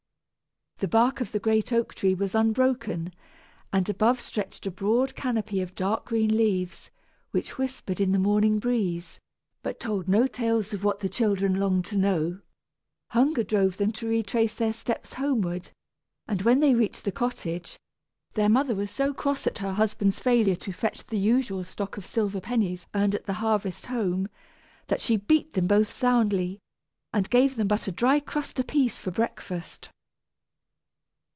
The 0.83 0.87
bark 0.87 1.21
of 1.21 1.31
the 1.31 1.37
great 1.37 1.71
oak 1.71 1.93
tree 1.93 2.15
was 2.15 2.33
unbroken, 2.33 3.13
and 3.71 3.87
above 3.87 4.19
stretched 4.19 4.65
a 4.65 4.71
broad 4.71 5.13
canopy 5.13 5.61
of 5.61 5.75
dark 5.75 6.05
green 6.05 6.35
leaves, 6.35 6.89
which 7.29 7.59
whispered 7.59 8.01
in 8.01 8.13
the 8.13 8.17
morning 8.17 8.57
breeze, 8.57 9.19
but 9.61 9.79
told 9.79 10.07
no 10.09 10.25
tales 10.25 10.73
of 10.73 10.83
what 10.83 11.01
the 11.01 11.07
children 11.07 11.53
longed 11.59 11.85
to 11.85 11.99
know. 11.99 12.39
Hunger 13.11 13.43
drove 13.43 13.77
them 13.77 13.91
to 13.91 14.07
retrace 14.09 14.55
their 14.55 14.73
steps 14.73 15.13
homeward; 15.13 15.69
and 16.27 16.41
when 16.41 16.61
they 16.61 16.73
reached 16.73 17.03
the 17.03 17.11
cottage, 17.11 17.77
their 18.33 18.49
mother 18.49 18.73
was 18.73 18.89
so 18.89 19.13
cross 19.13 19.45
at 19.45 19.59
her 19.59 19.73
husband's 19.73 20.17
failure 20.17 20.55
to 20.55 20.71
fetch 20.73 21.03
her 21.03 21.09
the 21.11 21.19
usual 21.19 21.63
stock 21.63 21.95
of 21.95 22.07
silver 22.07 22.41
pennies 22.41 22.87
earned 22.95 23.13
at 23.13 23.27
the 23.27 23.33
harvest 23.33 23.85
home, 23.85 24.27
that 24.87 24.99
she 24.99 25.15
beat 25.15 25.53
them 25.53 25.67
both 25.67 25.91
soundly, 25.93 26.57
and 27.13 27.29
gave 27.29 27.55
them 27.55 27.67
but 27.67 27.87
a 27.87 27.91
dry 27.91 28.19
crust 28.19 28.57
apiece 28.59 28.97
for 28.97 29.11
breakfast. 29.11 29.91